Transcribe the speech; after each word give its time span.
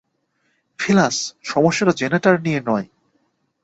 ফেলাস, 0.79 1.17
সমস্যাটা 1.43 1.93
জেনারেটর 1.93 2.35
নিয়ে 2.39 2.59
নয়! 2.61 2.87